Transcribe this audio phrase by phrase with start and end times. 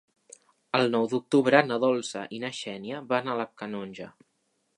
[0.77, 4.11] El nou d'octubre na Dolça i na Xènia van a la Canonja.